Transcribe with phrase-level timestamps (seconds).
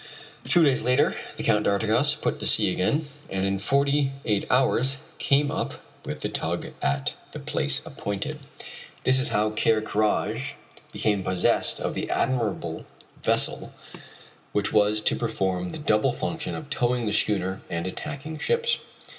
[0.45, 4.97] Two days later the Count d'Artigas put to sea again, and in forty eight hours
[5.19, 8.39] came up with the tug at the place appointed.
[9.03, 10.55] This is how Ker Karraje
[10.91, 12.83] became possessed of the admirable
[13.21, 13.73] vessel
[14.53, 18.79] which was to perform the double function of towing the schooner and attacking ships.